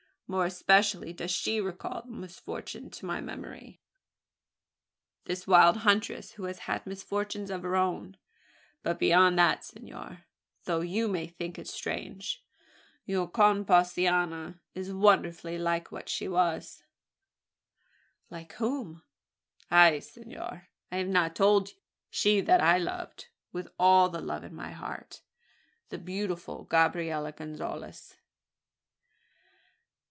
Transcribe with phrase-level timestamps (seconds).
[0.27, 3.81] More especially does she recall the misfortune to my memory
[5.25, 8.15] this wild huntress who has had misfortunes of her own.
[8.81, 10.23] But beyond that, senor,
[10.63, 12.45] though you may think it strange,
[13.05, 16.81] your conpaisana is wonderfully like what she was."
[18.29, 19.03] "Like whom?"
[19.69, 19.99] "Ah!
[19.99, 21.75] senor, I have not told you?
[22.09, 25.23] She that I loved with all the love in my heart
[25.89, 28.15] the beautiful Gabriella Gonzales."